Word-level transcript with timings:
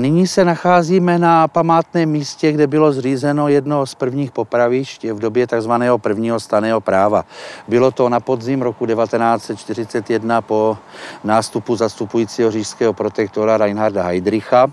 Nyní 0.00 0.26
se 0.26 0.44
nacházíme 0.44 1.18
na 1.18 1.48
památném 1.48 2.10
místě, 2.10 2.52
kde 2.52 2.66
bylo 2.66 2.92
zřízeno 2.92 3.48
jedno 3.48 3.86
z 3.86 3.94
prvních 3.94 4.30
popravišť 4.30 5.04
v 5.04 5.18
době 5.18 5.46
tzv. 5.46 5.70
prvního 5.96 6.40
staného 6.40 6.80
práva. 6.80 7.24
Bylo 7.68 7.90
to 7.90 8.08
na 8.08 8.20
podzim 8.20 8.62
roku 8.62 8.86
1941 8.86 10.40
po 10.40 10.78
nástupu 11.24 11.76
zastupujícího 11.76 12.50
říšského 12.50 12.92
protektora 12.92 13.56
Reinharda 13.56 14.02
Heydricha 14.02 14.66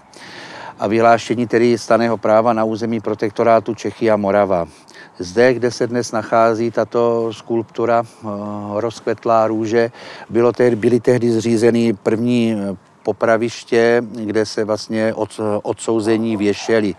a 0.80 0.88
vyhlášení 0.88 1.48
tedy 1.48 1.78
staného 1.78 2.18
práva 2.18 2.54
na 2.54 2.64
území 2.64 3.00
protektorátu 3.00 3.76
Čechy 3.76 4.12
a 4.12 4.18
Morava. 4.18 4.68
Zde, 5.18 5.54
kde 5.54 5.72
se 5.72 5.88
dnes 5.88 6.12
nachází 6.12 6.72
tato 6.72 7.34
skulptura 7.34 8.04
eh, 8.04 8.28
rozkvetlá 8.74 9.48
růže, 9.48 9.92
bylo 10.30 10.52
tehdy, 10.52 10.76
byly 10.76 11.00
tehdy 11.00 11.32
zřízeny 11.32 11.94
první 11.94 12.58
popraviště, 13.04 14.02
kde 14.02 14.46
se 14.46 14.64
vlastně 14.64 15.14
od, 15.14 15.40
odsouzení 15.64 16.38
věšeli. 16.38 16.96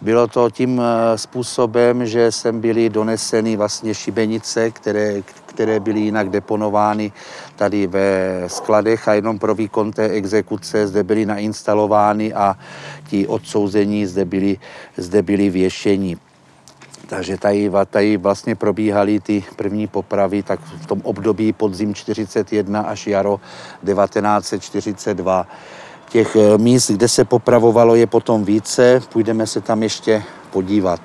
Bylo 0.00 0.26
to 0.26 0.50
tím 0.50 0.80
eh, 0.80 1.18
způsobem, 1.18 2.06
že 2.06 2.32
sem 2.32 2.60
byly 2.60 2.88
doneseny 2.90 3.56
vlastně 3.56 3.94
šibenice, 3.94 4.70
které, 4.70 5.22
které 5.46 5.80
byly 5.80 6.00
jinak 6.00 6.28
deponovány 6.28 7.12
tady 7.56 7.86
ve 7.86 8.08
skladech 8.46 9.08
a 9.08 9.14
jenom 9.14 9.38
pro 9.38 9.54
výkon 9.54 9.92
té 9.92 10.08
exekuce 10.08 10.86
zde 10.86 11.02
byly 11.02 11.26
nainstalovány 11.26 12.32
a 12.32 12.56
ti 13.08 13.26
odsouzení 13.26 14.06
zde 14.06 14.24
byli, 14.24 14.56
zde 14.96 15.22
byli 15.22 15.50
věšeni. 15.50 16.29
Takže 17.10 17.38
tady, 17.38 17.70
tady 17.90 18.16
vlastně 18.16 18.54
probíhaly 18.54 19.20
ty 19.20 19.44
první 19.56 19.86
popravy 19.86 20.42
tak 20.42 20.60
v 20.60 20.86
tom 20.86 21.00
období 21.04 21.52
podzim 21.52 21.94
41 21.94 22.80
až 22.80 23.06
jaro 23.06 23.40
1942. 23.86 25.46
Těch 26.08 26.36
eh, 26.36 26.58
míst, 26.58 26.90
kde 26.90 27.08
se 27.08 27.24
popravovalo, 27.24 27.94
je 27.94 28.06
potom 28.06 28.44
více. 28.44 29.00
Půjdeme 29.12 29.46
se 29.46 29.60
tam 29.60 29.82
ještě 29.82 30.22
podívat. 30.50 31.00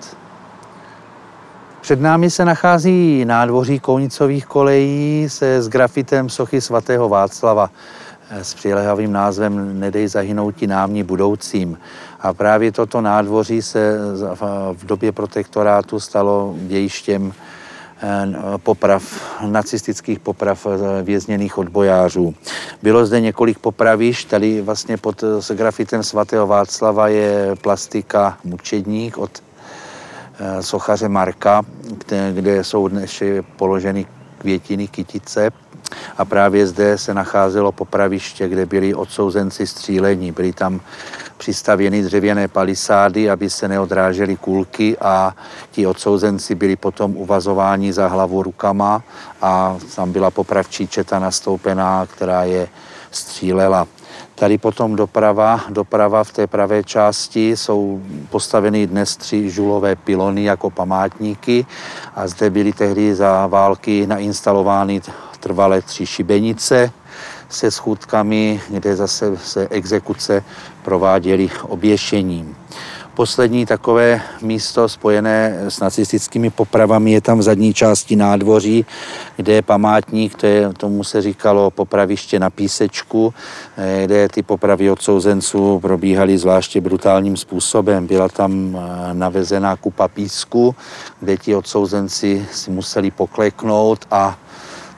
Před 1.82 2.02
námi 2.02 2.30
se 2.30 2.46
nachází 2.46 3.26
nádvoří 3.26 3.80
Kounicových 3.80 4.46
kolejí 4.46 5.26
se 5.30 5.62
s 5.62 5.70
grafitem 5.70 6.30
sochy 6.30 6.62
svatého 6.62 7.10
Václava 7.10 7.70
s 8.32 8.54
přilehavým 8.54 9.12
názvem 9.12 9.80
Nedej 9.80 10.08
zahynouti 10.08 10.68
námní 10.68 11.04
budoucím. 11.04 11.78
A 12.26 12.34
právě 12.34 12.72
toto 12.72 13.02
nádvoří 13.02 13.62
se 13.62 13.98
v 14.74 14.86
době 14.86 15.12
protektorátu 15.12 16.00
stalo 16.00 16.54
dějištěm 16.58 17.34
eh, 17.34 18.28
poprav, 18.58 19.04
nacistických 19.48 20.20
poprav 20.20 20.66
eh, 20.66 21.04
vězněných 21.04 21.58
odbojářů. 21.58 22.34
Bylo 22.82 23.06
zde 23.06 23.22
několik 23.22 23.60
popravišť, 23.60 24.30
tady 24.30 24.62
vlastně 24.62 24.98
pod 24.98 25.24
s 25.24 25.52
grafitem 25.52 26.04
svatého 26.04 26.48
Václava 26.48 27.08
je 27.08 27.56
plastika 27.62 28.38
Mučedník 28.44 29.18
od 29.18 29.44
eh, 30.40 30.64
sochaře 30.64 31.10
Marka, 31.10 31.62
kde, 32.06 32.34
kde 32.34 32.64
jsou 32.64 32.88
dnes 32.88 33.24
položeny 33.56 34.06
květiny 34.38 34.88
kytice 34.88 35.52
a 36.18 36.26
právě 36.26 36.68
zde 36.68 36.98
se 36.98 37.14
nacházelo 37.14 37.72
popraviště, 37.72 38.48
kde 38.48 38.66
byli 38.66 38.94
odsouzenci 38.94 39.68
střílení. 39.68 40.32
Byly 40.32 40.54
tam 40.54 40.82
přistavěny 41.38 42.02
dřevěné 42.02 42.48
palisády, 42.48 43.30
aby 43.30 43.50
se 43.50 43.68
neodrážely 43.68 44.36
kulky 44.36 44.98
a 44.98 45.36
ti 45.72 45.88
odsouzenci 45.88 46.56
byli 46.56 46.76
potom 46.76 47.18
uvazováni 47.18 47.94
za 47.94 48.08
hlavu 48.08 48.44
rukama 48.44 49.04
a 49.42 49.78
tam 49.96 50.12
byla 50.12 50.32
popravčí 50.32 50.88
četa 50.88 51.20
nastoupená, 51.20 52.06
která 52.06 52.44
je 52.44 52.68
střílela. 53.12 53.88
Tady 54.36 54.58
potom 54.58 54.96
doprava, 54.96 55.62
doprava 55.70 56.24
v 56.24 56.32
té 56.32 56.48
pravé 56.48 56.84
části 56.84 57.58
jsou 57.58 58.02
postaveny 58.30 58.88
dnes 58.88 59.18
tři 59.18 59.50
žulové 59.50 59.96
pilony 59.96 60.44
jako 60.44 60.70
památníky 60.70 61.66
a 62.16 62.28
zde 62.28 62.50
byly 62.50 62.74
tehdy 62.74 63.16
za 63.16 63.48
války 63.48 64.08
nainstalovány 64.08 65.02
trvalé 65.46 65.82
tři 65.82 66.06
šibenice 66.06 66.92
se 67.50 67.72
schůdkami, 67.72 68.62
kde 68.70 68.96
zase 68.96 69.38
se 69.38 69.68
exekuce 69.70 70.44
prováděly 70.84 71.50
oběšením. 71.62 72.56
Poslední 73.16 73.66
takové 73.66 74.22
místo 74.42 74.90
spojené 74.90 75.58
s 75.70 75.80
nacistickými 75.80 76.50
popravami 76.50 77.12
je 77.12 77.22
tam 77.22 77.40
v 77.40 77.42
zadní 77.42 77.74
části 77.74 78.16
nádvoří, 78.16 78.86
kde 79.36 79.54
je 79.54 79.62
památník, 79.62 80.36
to 80.36 80.46
je, 80.48 80.74
tomu 80.74 81.04
se 81.04 81.22
říkalo 81.22 81.72
popraviště 81.72 82.40
na 82.40 82.50
písečku, 82.50 83.34
eh, 83.78 84.02
kde 84.06 84.28
ty 84.30 84.44
popravy 84.44 84.92
odsouzenců 84.92 85.80
probíhaly 85.80 86.38
zvláště 86.38 86.82
brutálním 86.82 87.38
způsobem. 87.38 88.08
Byla 88.08 88.30
tam 88.30 88.52
eh, 88.52 89.14
navezená 89.14 89.76
kupa 89.76 90.08
písku, 90.08 90.76
kde 91.20 91.38
ti 91.38 91.56
odsouzenci 91.56 92.46
si 92.52 92.72
museli 92.72 93.12
pokleknout 93.12 94.06
a 94.12 94.38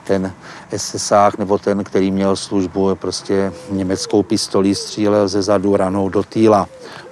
ten 0.08 0.32
SSák 0.76 1.38
nebo 1.38 1.58
ten, 1.58 1.84
který 1.84 2.10
měl 2.10 2.36
službu, 2.36 2.94
prostě 2.94 3.52
německou 3.70 4.22
pistolí 4.22 4.74
střílel 4.74 5.28
ze 5.28 5.42
zadu 5.42 5.76
ranou 5.76 6.08
do 6.08 6.22
týla. 6.22 6.68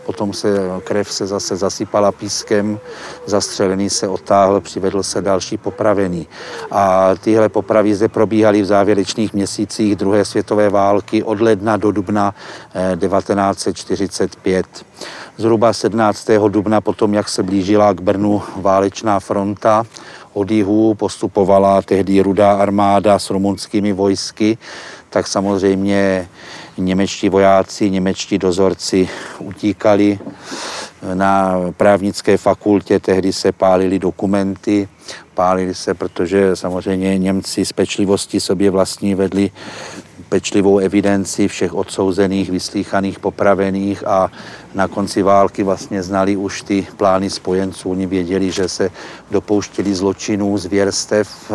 Potom 0.06 0.32
se 0.32 0.48
krev 0.84 1.12
se 1.12 1.26
zase 1.26 1.56
zasypala 1.56 2.12
pískem, 2.12 2.78
zastřelený 3.26 3.90
se 3.90 4.08
otáhl, 4.08 4.60
přivedl 4.60 5.02
se 5.02 5.22
další 5.22 5.56
popravený. 5.56 6.28
A 6.70 7.14
tyhle 7.20 7.48
popravy 7.48 7.94
zde 7.94 8.08
probíhaly 8.08 8.62
v 8.62 8.66
závěrečných 8.66 9.34
měsících 9.34 9.96
druhé 9.96 10.24
světové 10.24 10.70
války 10.70 11.22
od 11.22 11.40
ledna 11.40 11.76
do 11.76 11.92
dubna 11.92 12.34
1945. 13.00 14.66
Zhruba 15.38 15.72
17. 15.72 16.28
dubna 16.48 16.80
potom, 16.80 17.14
jak 17.14 17.28
se 17.28 17.42
blížila 17.42 17.92
k 17.92 18.00
Brnu 18.00 18.42
válečná 18.56 19.20
fronta, 19.20 19.84
od 20.32 20.50
jihu 20.50 20.94
postupovala 20.94 21.82
tehdy 21.82 22.20
rudá 22.20 22.52
armáda 22.52 23.18
s 23.18 23.30
rumunskými 23.30 23.92
vojsky, 23.92 24.58
tak 25.10 25.26
samozřejmě 25.26 26.28
němečtí 26.78 27.28
vojáci, 27.28 27.90
němečtí 27.90 28.38
dozorci 28.38 29.08
utíkali. 29.38 30.18
Na 31.14 31.60
právnické 31.76 32.36
fakultě 32.36 33.00
tehdy 33.00 33.32
se 33.32 33.52
pálily 33.52 33.98
dokumenty, 33.98 34.88
pálili 35.34 35.74
se, 35.74 35.94
protože 35.94 36.56
samozřejmě 36.56 37.18
Němci 37.18 37.64
z 37.64 37.72
pečlivosti 37.72 38.40
sobě 38.40 38.70
vlastní 38.70 39.14
vedli 39.14 39.50
pečlivou 40.28 40.78
evidenci 40.78 41.48
všech 41.48 41.74
odsouzených, 41.74 42.50
vyslíchaných, 42.50 43.18
popravených 43.18 44.06
a 44.06 44.30
na 44.74 44.88
konci 44.88 45.22
války 45.22 45.62
vlastně 45.62 46.02
znali 46.02 46.36
už 46.36 46.62
ty 46.62 46.86
plány 46.96 47.30
spojenců. 47.30 47.90
Oni 47.90 48.06
věděli, 48.06 48.50
že 48.50 48.68
se 48.68 48.90
dopouštěli 49.30 49.94
zločinů, 49.94 50.58
zvěrstev 50.58 51.52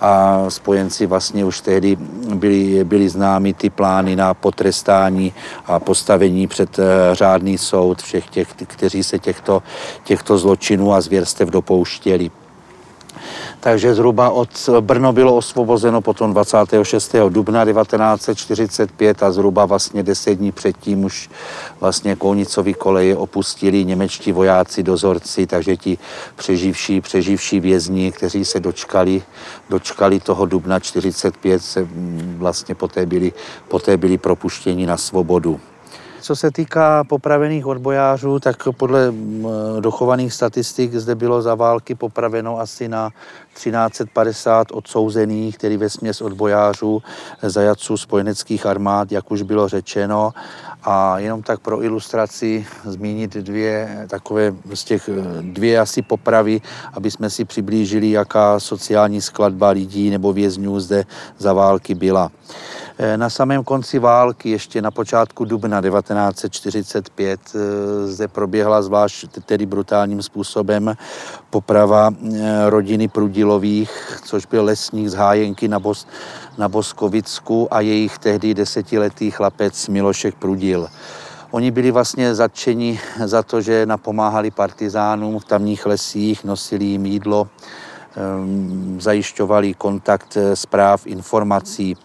a 0.00 0.44
spojenci 0.48 1.06
vlastně 1.06 1.44
už 1.44 1.60
tehdy 1.60 1.96
byli, 2.34 2.84
byli 2.84 3.08
známi 3.08 3.54
ty 3.54 3.70
plány 3.70 4.16
na 4.16 4.34
potrestání 4.34 5.32
a 5.66 5.80
postavení 5.80 6.46
před 6.46 6.78
eh, 6.78 6.84
řádný 7.12 7.58
soud 7.58 8.02
všech 8.02 8.26
těch, 8.26 8.48
kteří 8.66 9.02
se 9.02 9.18
těchto, 9.18 9.62
těchto 10.04 10.38
zločinů 10.38 10.92
a 10.92 11.00
zvěrstev 11.00 11.48
dopouštěli 11.48 12.30
takže 13.60 13.94
zhruba 13.94 14.30
od 14.30 14.68
Brno 14.80 15.12
bylo 15.12 15.36
osvobozeno 15.36 16.00
potom 16.00 16.32
26. 16.32 17.14
dubna 17.28 17.64
1945 17.64 19.22
a 19.22 19.32
zhruba 19.32 19.64
vlastně 19.64 20.02
deset 20.02 20.34
dní 20.34 20.52
předtím 20.52 21.04
už 21.04 21.30
vlastně 21.80 22.16
Kounicový 22.16 22.74
koleje 22.74 23.16
opustili 23.16 23.84
němečtí 23.84 24.32
vojáci, 24.32 24.82
dozorci, 24.82 25.46
takže 25.46 25.76
ti 25.76 25.98
přeživší, 26.36 27.00
přeživší 27.00 27.60
vězni, 27.60 28.12
kteří 28.12 28.44
se 28.44 28.60
dočkali, 28.60 29.22
dočkali 29.70 30.20
toho 30.20 30.46
dubna 30.46 30.80
45, 30.80 31.62
se 31.62 31.88
vlastně 32.36 32.74
poté 32.74 33.06
byli, 33.06 33.32
poté 33.68 33.96
byli 33.96 34.18
propuštěni 34.18 34.86
na 34.86 34.96
svobodu. 34.96 35.60
Co 36.30 36.36
se 36.36 36.50
týká 36.50 37.04
popravených 37.04 37.66
odbojářů, 37.66 38.40
tak 38.40 38.56
podle 38.76 39.12
dochovaných 39.80 40.32
statistik 40.32 40.94
zde 40.94 41.14
bylo 41.14 41.42
za 41.42 41.54
války 41.54 41.94
popraveno 41.94 42.60
asi 42.60 42.88
na 42.88 43.10
1350 43.54 44.66
odsouzených, 44.72 45.58
který 45.58 45.76
ve 45.76 45.90
směs 45.90 46.20
odbojářů, 46.20 47.02
zajatců 47.42 47.96
spojeneckých 47.96 48.66
armád, 48.66 49.12
jak 49.12 49.30
už 49.30 49.42
bylo 49.42 49.68
řečeno. 49.68 50.32
A 50.82 51.18
jenom 51.18 51.42
tak 51.42 51.60
pro 51.60 51.82
ilustraci 51.82 52.66
zmínit 52.84 53.36
dvě 53.36 54.06
takové 54.10 54.54
z 54.74 54.84
těch 54.84 55.10
dvě 55.40 55.78
asi 55.78 56.02
popravy, 56.02 56.60
aby 56.92 57.10
jsme 57.10 57.30
si 57.30 57.44
přiblížili, 57.44 58.10
jaká 58.10 58.60
sociální 58.60 59.20
skladba 59.20 59.68
lidí 59.68 60.10
nebo 60.10 60.32
vězňů 60.32 60.80
zde 60.80 61.04
za 61.38 61.52
války 61.52 61.94
byla. 61.94 62.30
Eh, 63.02 63.16
na 63.16 63.30
samém 63.30 63.64
konci 63.64 63.98
války, 63.98 64.50
ještě 64.50 64.82
na 64.82 64.90
počátku 64.90 65.44
dubna 65.44 65.80
1945, 65.80 67.40
eh, 67.54 68.06
zde 68.06 68.28
proběhla 68.28 68.82
zvlášť 68.82 69.26
tedy 69.46 69.66
brutálním 69.66 70.22
způsobem 70.22 70.96
poprava 71.50 72.10
eh, 72.12 72.70
rodiny 72.70 73.08
Prudilových, 73.08 74.20
což 74.24 74.46
byl 74.46 74.64
lesník 74.64 75.08
z 75.08 75.14
Hájenky 75.14 75.68
na, 75.68 75.80
Bos, 75.80 76.06
na 76.58 76.68
Boskovicku 76.68 77.74
a 77.74 77.80
jejich 77.80 78.18
tehdy 78.18 78.54
desetiletý 78.54 79.30
chlapec 79.30 79.88
Milošek 79.88 80.34
Prudil. 80.34 80.88
Oni 81.50 81.70
byli 81.70 81.90
vlastně 81.90 82.34
zatčeni 82.34 83.00
za 83.24 83.42
to, 83.42 83.60
že 83.60 83.86
napomáhali 83.86 84.50
partizánům 84.50 85.38
v 85.38 85.44
tamních 85.44 85.86
lesích, 85.86 86.44
nosili 86.44 86.84
jim 86.84 87.06
jídlo, 87.06 87.48
zajišťovali 88.98 89.74
kontakt 89.74 90.36
eh, 90.36 90.56
zpráv, 90.56 91.06
informací. 91.06 91.96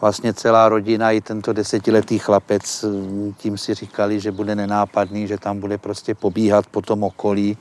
Vlastně 0.00 0.34
celá 0.34 0.68
rodina 0.68 1.10
i 1.10 1.20
tento 1.20 1.52
desetiletý 1.52 2.18
chlapec, 2.18 2.84
hm, 2.84 3.34
tím 3.38 3.58
si 3.58 3.74
říkali, 3.74 4.20
že 4.20 4.32
bude 4.32 4.54
nenápadný, 4.54 5.26
že 5.26 5.38
tam 5.38 5.60
bude 5.60 5.78
prostě 5.78 6.14
pobíhat 6.14 6.66
po 6.66 6.82
tom 6.82 7.02
okolí. 7.02 7.56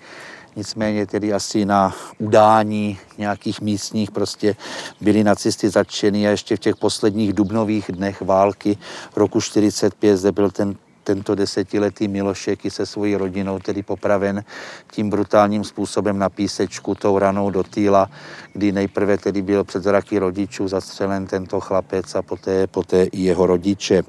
Nicméně 0.55 1.05
tedy 1.05 1.33
asi 1.33 1.65
na 1.65 1.95
udání 2.19 2.99
nějakých 3.17 3.61
místních 3.61 4.11
prostě 4.11 4.55
byli 5.01 5.23
nacisty 5.23 5.69
zatčeni 5.69 6.27
a 6.27 6.31
ještě 6.31 6.55
v 6.55 6.59
těch 6.59 6.75
posledních 6.75 7.33
dubnových 7.33 7.91
dnech 7.91 8.21
války 8.21 8.77
roku 9.15 9.41
45 9.41 10.17
zde 10.17 10.31
byl 10.31 10.51
ten 10.51 10.75
tento 11.05 11.35
desetiletý 11.35 12.07
Milošek 12.07 12.65
i 12.65 12.71
se 12.71 12.85
svojí 12.85 13.15
rodinou 13.15 13.59
tedy 13.59 13.83
popraven 13.83 14.43
tím 14.91 15.09
brutálním 15.09 15.63
způsobem 15.63 16.19
na 16.19 16.29
písečku, 16.29 16.95
tou 16.95 17.19
ranou 17.19 17.49
do 17.49 17.63
týla, 17.63 18.09
kdy 18.53 18.71
nejprve 18.71 19.17
tedy 19.17 19.41
byl 19.41 19.63
před 19.63 19.83
zraky 19.83 20.19
rodičů 20.19 20.67
zastřelen 20.67 21.27
tento 21.27 21.59
chlapec 21.59 22.15
a 22.15 22.21
poté, 22.21 22.67
poté 22.67 23.03
i 23.03 23.21
jeho 23.21 23.45
rodiče. 23.45 24.03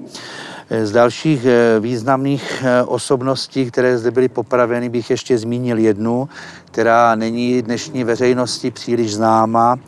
Z 0.83 0.91
dalších 0.91 1.45
eh, 1.45 1.79
významných 1.79 2.63
eh, 2.65 2.83
osobností, 2.83 3.71
které 3.71 3.97
zde 3.97 4.11
byly 4.11 4.29
popraveny, 4.29 4.89
bych 4.89 5.09
ještě 5.09 5.37
zmínil 5.37 5.77
jednu, 5.77 6.29
která 6.65 7.15
není 7.15 7.61
dnešní 7.61 8.03
veřejnosti 8.03 8.71
příliš 8.71 9.15
známa. 9.15 9.79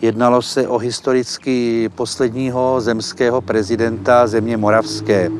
Jednalo 0.00 0.42
se 0.42 0.68
o 0.68 0.78
historicky 0.78 1.88
posledního 1.94 2.80
zemského 2.80 3.40
prezidenta 3.40 4.26
země 4.26 4.56
Moravské 4.56 5.30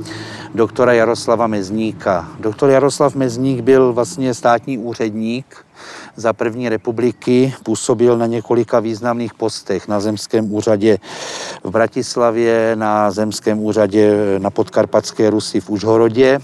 doktora 0.54 0.92
Jaroslava 0.92 1.46
Mezníka. 1.46 2.28
Doktor 2.40 2.70
Jaroslav 2.70 3.14
Mezník 3.14 3.60
byl 3.60 3.92
vlastně 3.92 4.34
státní 4.34 4.78
úředník 4.78 5.64
za 6.16 6.32
první 6.32 6.68
republiky, 6.68 7.54
působil 7.62 8.18
na 8.18 8.26
několika 8.26 8.80
významných 8.80 9.34
postech 9.34 9.88
na 9.88 10.00
zemském 10.00 10.52
úřadě 10.52 10.98
v 11.64 11.70
Bratislavě, 11.70 12.72
na 12.74 13.10
zemském 13.10 13.58
úřadě 13.64 14.14
na 14.38 14.50
podkarpatské 14.50 15.30
Rusy 15.30 15.60
v 15.60 15.70
Užhorodě, 15.70 16.40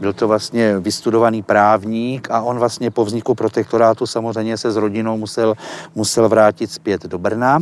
byl 0.00 0.12
to 0.12 0.28
vlastně 0.28 0.78
vystudovaný 0.78 1.42
právník 1.42 2.30
a 2.30 2.40
on 2.40 2.58
vlastně 2.58 2.90
po 2.90 3.04
vzniku 3.04 3.34
protektorátu 3.34 4.06
samozřejmě 4.06 4.58
se 4.58 4.72
s 4.72 4.76
rodinou 4.76 5.16
musel, 5.16 5.54
musel 5.94 6.28
vrátit 6.28 6.72
zpět 6.72 7.06
do 7.06 7.18
Brna. 7.18 7.58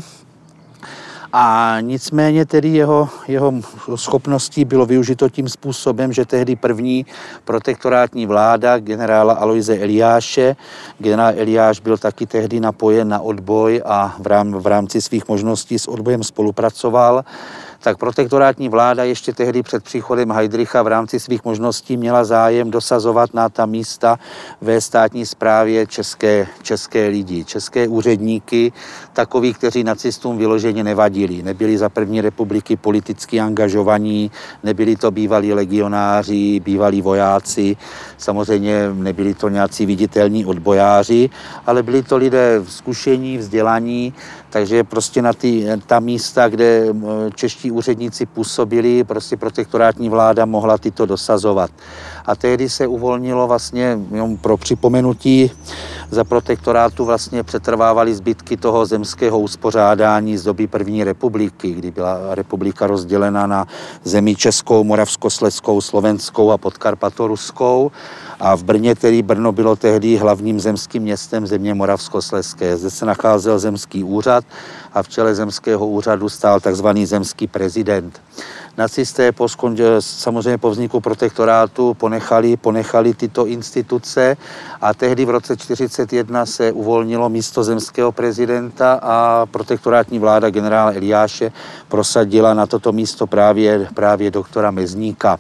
A 1.33 1.77
nicméně 1.81 2.47
tedy 2.47 2.69
jeho, 2.69 3.09
jeho 3.29 3.53
schopností 3.95 4.65
bylo 4.65 4.87
využito 4.87 5.29
tím 5.29 5.49
způsobem, 5.49 6.13
že 6.13 6.25
tehdy 6.25 6.57
první 6.57 7.07
protektorátní 7.45 8.27
vláda 8.27 8.79
generála 8.79 9.35
Aloise 9.35 9.79
Eliáše, 9.79 10.57
generál 10.99 11.33
Eliáš 11.37 11.81
byl 11.81 11.99
taky 11.99 12.27
tehdy 12.27 12.61
napojen 12.61 13.09
na 13.09 13.21
odboj 13.21 13.83
a 13.85 14.17
v, 14.19 14.27
rám, 14.27 14.53
v 14.53 14.67
rámci 14.67 15.03
svých 15.03 15.29
možností 15.29 15.79
s 15.79 15.89
odbojem 15.89 16.23
spolupracoval, 16.23 17.25
tak 17.83 17.99
protektorátní 17.99 18.69
vláda 18.69 19.05
ještě 19.05 19.33
tehdy 19.33 19.63
před 19.63 19.85
příchodem 19.85 20.33
Heidricha 20.33 20.83
v 20.83 20.87
rámci 20.87 21.21
svých 21.21 21.45
možností 21.45 21.97
měla 21.97 22.25
zájem 22.25 22.71
dosazovat 22.71 23.35
na 23.35 23.49
ta 23.49 23.67
místa 23.67 24.19
ve 24.61 24.81
státní 24.81 25.27
správě 25.27 25.87
české, 25.87 26.47
české 26.63 27.09
lidi, 27.09 27.45
české 27.45 27.89
úředníky, 27.89 28.73
takový, 29.13 29.55
kteří 29.55 29.85
nacistům 29.85 30.39
vyloženě 30.39 30.85
nevadili. 30.85 31.43
Nebyli 31.43 31.79
za 31.79 31.89
první 31.89 32.21
republiky 32.21 32.77
politicky 32.77 33.41
angažovaní, 33.41 34.31
nebyli 34.63 34.97
to 34.97 35.11
bývalí 35.11 35.53
legionáři, 35.53 36.61
bývalí 36.61 37.03
vojáci, 37.03 37.77
samozřejmě 38.17 38.91
nebyli 38.95 39.35
to 39.35 39.49
nějací 39.49 39.87
viditelní 39.87 40.47
odbojáři, 40.47 41.31
ale 41.67 41.83
byli 41.83 42.03
to 42.03 42.17
lidé 42.17 42.63
zkušení, 42.69 43.39
vzdělaní, 43.39 44.15
takže 44.51 44.85
prostě 44.85 45.23
na 45.23 45.33
ty, 45.33 45.67
ta 45.87 46.01
místa, 46.01 46.49
kde 46.49 46.87
čeští 47.35 47.71
úředníci 47.71 48.27
působili, 48.27 49.05
prostě 49.05 49.37
protektorátní 49.37 50.09
vláda 50.09 50.45
mohla 50.45 50.79
tyto 50.79 51.07
dosazovat. 51.07 51.71
A 52.27 52.37
tehdy 52.37 52.69
se 52.69 52.87
uvolnilo 52.87 53.47
vlastně, 53.47 53.99
jenom 54.13 54.37
pro 54.37 54.57
připomenutí, 54.57 55.51
za 56.11 56.25
protektorátu 56.25 57.05
vlastně 57.05 57.43
přetrvávaly 57.43 58.15
zbytky 58.15 58.57
toho 58.57 58.87
zemského 58.87 59.41
uspořádání 59.41 60.39
z 60.39 60.45
doby 60.45 60.67
první 60.67 61.05
republiky, 61.05 61.73
kdy 61.73 61.91
byla 61.91 62.35
republika 62.35 62.87
rozdělena 62.87 63.47
na 63.47 63.67
zemi 64.05 64.37
Českou, 64.37 64.85
Moravskoslezskou, 64.85 65.81
Slovenskou 65.81 66.51
a 66.51 66.59
Podkarpatoruskou. 66.59 67.93
A 68.41 68.57
v 68.57 68.65
Brně, 68.65 68.95
tedy 68.95 69.23
Brno 69.23 69.53
bylo 69.53 69.77
tehdy 69.77 70.17
hlavním 70.17 70.61
zemským 70.61 71.03
městem 71.03 71.47
země 71.47 71.75
Moravskoslezské. 71.75 72.77
Zde 72.77 72.91
se 72.91 73.07
nacházel 73.07 73.59
zemský 73.59 74.05
úřad 74.05 74.45
a 74.93 75.03
v 75.03 75.09
čele 75.09 75.35
zemského 75.35 75.87
úřadu 75.87 76.29
stál 76.29 76.61
takzvaný 76.61 77.07
zemský 77.07 77.47
prezident. 77.47 78.21
Nacisté 78.77 79.33
po 79.33 79.49
skonče, 79.49 79.85
samozřejmě 80.01 80.59
po 80.59 80.71
vzniku 80.71 81.01
protektorátu 81.01 81.95
ponechali, 81.95 82.57
ponechali 82.57 83.15
tyto 83.15 83.47
instituce 83.47 84.37
a 84.81 84.95
tehdy 84.95 85.25
v 85.25 85.31
roce 85.31 85.57
1941 85.57 86.47
se 86.47 86.73
uvolnilo 86.73 87.29
místo 87.29 87.65
zemského 87.65 88.13
prezidenta 88.13 89.01
a 89.03 89.47
protektorátní 89.47 90.19
vláda 90.19 90.51
generála 90.51 90.93
Eliáše 90.93 91.53
prosadila 91.89 92.55
na 92.55 92.67
toto 92.67 92.93
místo 92.93 93.27
právě, 93.27 93.89
právě 93.95 94.31
doktora 94.31 94.71
Mezníka. 94.71 95.39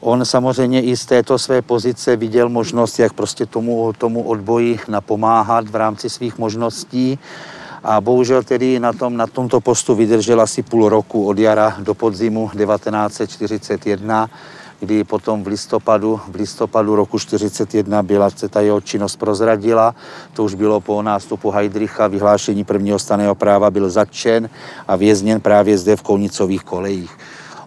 On 0.00 0.24
samozřejmě 0.24 0.82
i 0.82 0.96
z 0.96 1.06
této 1.06 1.38
své 1.38 1.62
pozice 1.62 2.16
viděl 2.16 2.48
možnost, 2.48 2.98
jak 2.98 3.12
prostě 3.12 3.46
tomu, 3.46 3.92
tomu 3.98 4.22
odboji 4.22 4.80
napomáhat 4.88 5.68
v 5.68 5.76
rámci 5.76 6.10
svých 6.10 6.38
možností. 6.38 7.18
A 7.84 8.00
bohužel 8.00 8.42
tedy 8.42 8.80
na, 8.80 8.92
tom, 8.92 9.16
na 9.16 9.26
tomto 9.26 9.60
postu 9.60 9.94
vydržel 9.94 10.40
asi 10.40 10.62
půl 10.62 10.88
roku 10.88 11.26
od 11.26 11.38
jara 11.38 11.76
do 11.78 11.94
podzimu 11.94 12.50
1941, 12.58 14.30
kdy 14.80 15.04
potom 15.04 15.44
v 15.44 15.46
listopadu, 15.46 16.20
v 16.28 16.34
listopadu 16.34 16.96
roku 16.96 17.18
1941 17.18 18.02
byla 18.02 18.30
se 18.30 18.48
ta 18.48 18.60
jeho 18.60 18.80
činnost 18.80 19.16
prozradila. 19.16 19.94
To 20.32 20.44
už 20.44 20.54
bylo 20.54 20.80
po 20.80 21.02
nástupu 21.02 21.50
Heidricha, 21.50 22.06
vyhlášení 22.06 22.64
prvního 22.64 22.98
staného 22.98 23.34
práva 23.34 23.70
byl 23.70 23.90
zatčen 23.90 24.50
a 24.88 24.96
vězněn 24.96 25.40
právě 25.40 25.78
zde 25.78 25.96
v 25.96 26.02
Kounicových 26.02 26.64
kolejích. 26.64 27.18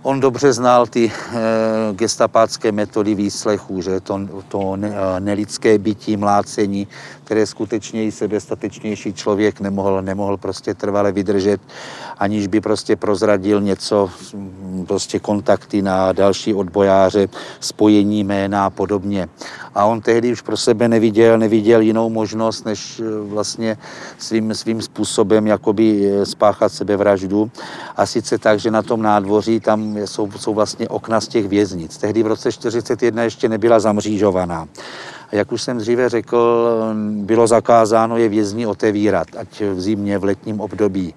On 0.02 0.20
dobře 0.20 0.54
znal 0.54 0.88
ty 0.88 1.12
e, 1.12 1.94
gestapácké 1.94 2.72
metody 2.72 3.16
výslechů, 3.16 3.82
že 3.82 4.00
to, 4.00 4.20
to 4.48 4.76
ne, 4.76 4.94
eh, 4.96 5.20
nelidské 5.20 5.78
bytí, 5.78 6.18
mlácení, 6.18 6.88
které 7.24 7.46
skutečně 7.46 8.06
i 8.06 8.12
sebestatečnější 8.12 9.14
člověk 9.14 9.60
nemohl, 9.60 10.02
nemohl 10.02 10.38
prostě 10.38 10.74
trvale 10.74 11.12
vydržet, 11.12 11.62
aniž 12.18 12.48
by 12.48 12.62
prostě 12.62 12.96
prozradil 12.96 13.62
něco, 13.62 14.10
prostě 14.88 15.20
kontakty 15.20 15.82
na 15.82 16.12
další 16.12 16.54
odbojáře, 16.54 17.28
spojení 17.60 18.24
jména 18.24 18.66
a 18.66 18.70
podobně. 18.70 19.30
A 19.76 19.86
on 19.86 20.02
tehdy 20.02 20.32
už 20.32 20.42
pro 20.42 20.58
sebe 20.58 20.88
neviděl, 20.88 21.38
neviděl 21.38 21.82
jinou 21.82 22.10
možnost, 22.10 22.66
než 22.66 23.00
eh, 23.00 23.04
vlastně 23.28 23.78
svým, 24.18 24.54
svým 24.54 24.82
způsobem 24.82 25.48
jakoby 25.48 26.12
spáchat 26.24 26.72
sebevraždu. 26.72 27.52
A 27.98 28.06
sice 28.06 28.38
tak, 28.38 28.60
že 28.60 28.72
na 28.72 28.82
tom 28.82 29.02
nádvoří 29.02 29.60
tam 29.60 29.89
jsou, 29.98 30.32
jsou 30.32 30.54
vlastně 30.54 30.88
okna 30.88 31.22
z 31.22 31.28
těch 31.28 31.48
věznic. 31.48 31.98
Tehdy 31.98 32.24
v 32.24 32.28
roce 32.28 32.50
1941 32.50 33.24
ještě 33.24 33.50
nebyla 33.50 33.80
zamřížovaná. 33.80 34.68
Jak 35.32 35.52
už 35.52 35.62
jsem 35.62 35.78
dříve 35.78 36.10
řekl, 36.10 36.74
bylo 37.04 37.48
zakázáno 37.48 38.18
je 38.18 38.30
vězni 38.30 38.66
otevírat, 38.66 39.28
ať 39.38 39.62
v 39.62 39.82
zimě, 39.82 40.18
v 40.18 40.24
letním 40.24 40.62
období. 40.62 41.14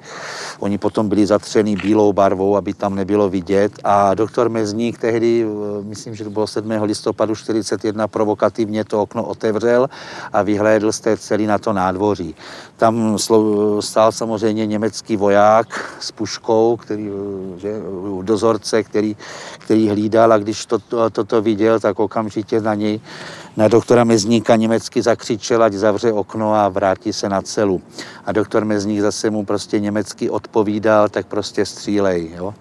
Oni 0.58 0.78
potom 0.78 1.08
byli 1.08 1.26
zatřeni 1.26 1.76
bílou 1.76 2.12
barvou, 2.12 2.56
aby 2.56 2.74
tam 2.74 2.94
nebylo 2.94 3.28
vidět. 3.28 3.72
A 3.84 4.14
doktor 4.14 4.48
Mezník 4.48 4.98
tehdy, 4.98 5.46
myslím, 5.82 6.14
že 6.14 6.24
to 6.24 6.30
bylo 6.30 6.46
7. 6.46 6.70
listopadu 6.70 7.34
41, 7.34 8.08
provokativně 8.08 8.84
to 8.84 9.02
okno 9.02 9.24
otevřel 9.24 9.88
a 10.32 10.42
vyhlédl 10.42 10.92
z 10.92 11.00
té 11.00 11.16
celý 11.16 11.46
na 11.46 11.58
to 11.58 11.72
nádvoří. 11.72 12.34
Tam 12.76 13.18
stál 13.80 14.12
samozřejmě 14.12 14.66
německý 14.66 15.16
voják 15.16 15.94
s 16.00 16.12
puškou, 16.12 16.76
který, 16.76 17.10
že, 17.56 17.74
dozorce, 18.22 18.82
který, 18.82 19.16
který 19.58 19.88
hlídal 19.88 20.32
a 20.32 20.38
když 20.38 20.66
to, 20.66 20.78
to, 20.78 21.10
toto 21.10 21.42
viděl, 21.42 21.80
tak 21.80 22.00
okamžitě 22.00 22.60
na 22.60 22.74
něj, 22.74 23.00
na 23.56 23.68
doktora 23.68 24.04
Mezníka 24.04 24.56
německy 24.56 25.02
zakřičel, 25.02 25.62
ať 25.62 25.72
zavře 25.72 26.12
okno 26.12 26.54
a 26.54 26.68
vrátí 26.68 27.12
se 27.12 27.28
na 27.28 27.42
celu. 27.42 27.80
A 28.24 28.32
doktor 28.32 28.64
Mezník 28.64 29.00
zase 29.00 29.30
mu 29.30 29.44
prostě 29.44 29.80
německy 29.80 30.30
odpovídal, 30.30 31.08
tak 31.08 31.26
prostě 31.26 31.66
střílej. 31.66 32.30
Jo? 32.36 32.54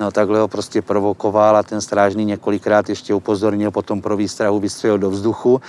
No 0.00 0.10
takhle 0.10 0.40
ho 0.40 0.48
prostě 0.48 0.82
provokoval 0.82 1.56
a 1.56 1.62
ten 1.62 1.80
strážný 1.80 2.24
několikrát 2.24 2.88
ještě 2.88 3.14
upozornil, 3.14 3.70
potom 3.70 4.02
pro 4.02 4.16
výstrahu 4.16 4.60
vystřelil 4.60 4.98
do 4.98 5.10
vzduchu 5.10 5.60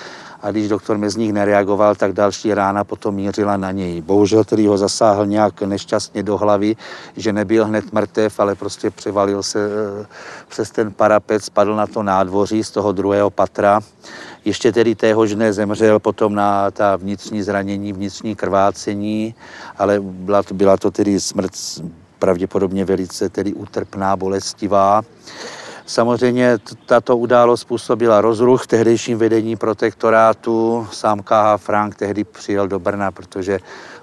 a 0.43 0.51
když 0.51 0.67
doktor 0.67 0.97
Mezník 0.97 1.31
nereagoval, 1.31 1.95
tak 1.95 2.13
další 2.13 2.53
rána 2.53 2.83
potom 2.83 3.15
mířila 3.15 3.57
na 3.57 3.71
něj. 3.71 4.01
Bohužel 4.01 4.43
tedy 4.43 4.65
ho 4.65 4.77
zasáhl 4.77 5.25
nějak 5.25 5.61
nešťastně 5.61 6.23
do 6.23 6.37
hlavy, 6.37 6.75
že 7.17 7.33
nebyl 7.33 7.65
hned 7.65 7.93
mrtev, 7.93 8.39
ale 8.39 8.55
prostě 8.55 8.89
převalil 8.89 9.43
se 9.43 9.69
eh, 10.01 10.05
přes 10.47 10.71
ten 10.71 10.91
parapet, 10.91 11.43
spadl 11.43 11.75
na 11.75 11.87
to 11.87 12.03
nádvoří 12.03 12.63
z 12.63 12.71
toho 12.71 12.91
druhého 12.91 13.29
patra. 13.29 13.79
Ještě 14.45 14.71
tedy 14.71 14.95
téhož 14.95 15.35
dne 15.35 15.53
zemřel 15.53 15.99
potom 15.99 16.35
na 16.35 16.71
ta 16.71 16.95
vnitřní 16.95 17.43
zranění, 17.43 17.93
vnitřní 17.93 18.35
krvácení, 18.35 19.35
ale 19.77 19.99
byla 19.99 20.43
to, 20.43 20.53
byla 20.53 20.77
to 20.77 20.91
tedy 20.91 21.19
smrt 21.19 21.51
pravděpodobně 22.19 22.85
velice 22.85 23.29
tedy 23.29 23.53
útrpná, 23.53 24.15
bolestivá. 24.15 25.01
Samozřejmě 25.93 26.57
tato 26.85 27.17
událost 27.17 27.61
způsobila 27.61 28.21
rozruch 28.21 28.67
tehdejším 28.67 29.17
vedení 29.17 29.55
protektorátu. 29.55 30.87
Sám 30.91 31.19
K.H. 31.19 31.57
Frank 31.57 31.95
tehdy 31.95 32.23
přijel 32.23 32.67
do 32.67 32.79
Brna, 32.79 33.11
protože 33.11 33.59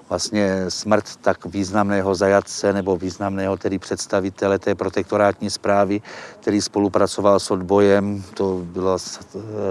vlastně 0.09 0.65
smrt 0.69 1.15
tak 1.21 1.45
významného 1.45 2.15
zajatce 2.15 2.73
nebo 2.73 2.97
významného 2.97 3.57
tedy 3.57 3.79
představitele 3.79 4.59
té 4.59 4.75
protektorátní 4.75 5.49
zprávy, 5.49 6.01
který 6.39 6.61
spolupracoval 6.61 7.39
s 7.39 7.51
odbojem, 7.51 8.23
to 8.33 8.61
byla 8.63 8.97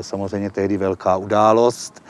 samozřejmě 0.00 0.50
tehdy 0.50 0.76
velká 0.76 1.16
událost 1.16 2.02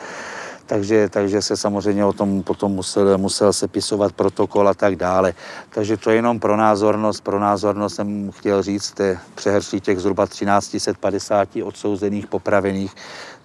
takže, 0.70 1.08
takže 1.08 1.42
se 1.42 1.56
samozřejmě 1.56 2.04
o 2.04 2.12
tom 2.12 2.42
potom 2.42 2.72
musel, 2.72 3.18
musel 3.18 3.52
sepisovat 3.52 4.12
protokol 4.12 4.68
a 4.68 4.74
tak 4.74 4.96
dále. 4.96 5.34
Takže 5.74 5.96
to 5.96 6.10
je 6.10 6.16
jenom 6.16 6.40
pro 6.40 6.56
názornost. 6.56 7.20
Pro 7.24 7.40
názornost 7.40 7.96
jsem 7.96 8.30
chtěl 8.30 8.62
říct, 8.62 8.92
té 8.92 9.18
přehrší 9.34 9.80
těch 9.80 9.98
zhruba 9.98 10.26
1350 10.26 11.48
odsouzených, 11.64 12.26
popravených, 12.26 12.94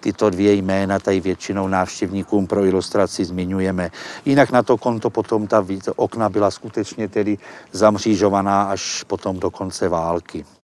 tyto 0.00 0.30
dvě 0.30 0.52
jména 0.54 0.98
tady 0.98 1.20
většinou 1.20 1.68
návštěvníkům 1.68 2.46
pro 2.46 2.64
ilustraci 2.64 3.24
zmiňujeme. 3.24 3.90
Jinak 4.24 4.50
na 4.50 4.62
to 4.62 4.78
konto 4.78 5.10
potom 5.10 5.46
ta 5.46 5.66
okna 5.96 6.28
byla 6.28 6.50
skutečně 6.50 7.08
tedy 7.08 7.38
zamřížovaná 7.72 8.62
až 8.62 9.02
potom 9.02 9.40
do 9.40 9.50
konce 9.50 9.88
války. 9.88 10.46